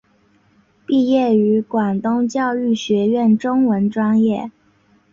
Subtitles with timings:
[0.87, 4.49] 毕业于广东教育学院中文专业。